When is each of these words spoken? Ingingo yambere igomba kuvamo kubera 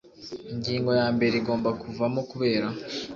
Ingingo 0.53 0.89
yambere 0.99 1.33
igomba 1.37 1.69
kuvamo 1.81 2.21
kubera 2.31 2.67